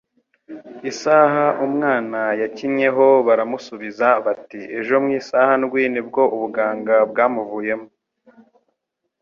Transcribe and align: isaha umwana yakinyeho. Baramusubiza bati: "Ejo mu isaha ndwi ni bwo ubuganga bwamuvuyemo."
isaha 0.91 1.45
umwana 1.65 2.19
yakinyeho. 2.41 3.05
Baramusubiza 3.27 4.07
bati: 4.25 4.61
"Ejo 4.77 4.95
mu 5.03 5.09
isaha 5.19 5.53
ndwi 5.61 5.83
ni 5.93 6.01
bwo 6.07 6.23
ubuganga 6.35 6.95
bwamuvuyemo." 7.11 7.87